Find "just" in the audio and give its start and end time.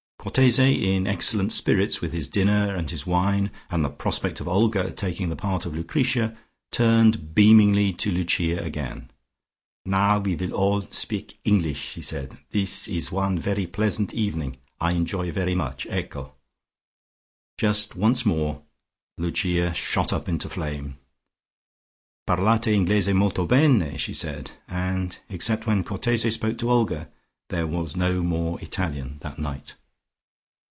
17.57-17.95